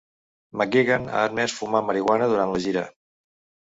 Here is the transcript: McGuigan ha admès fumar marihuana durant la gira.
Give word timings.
McGuigan 0.61 1.05
ha 1.13 1.21
admès 1.27 1.55
fumar 1.61 1.85
marihuana 1.93 2.35
durant 2.35 2.57
la 2.59 2.67
gira. 2.69 2.89